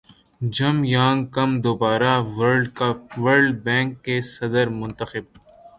جم 0.55 0.77
Yong 0.93 1.21
Kim 1.35 1.49
دوبارہ 1.65 2.13
World 2.37 3.53
Bank 3.65 3.89
کے 4.05 4.15
صدر 4.35 4.65
منتخب 4.79 5.25